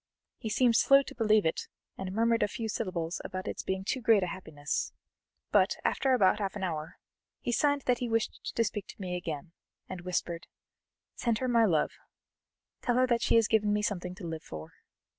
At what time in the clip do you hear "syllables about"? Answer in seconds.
2.67-3.47